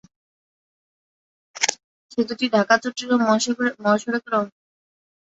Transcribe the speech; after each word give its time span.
সেতুটি 2.11 2.45
ঢাকা-চট্টগ্রাম 2.53 3.21
মহাসড়কের 3.79 4.33
অংশ। 4.35 4.53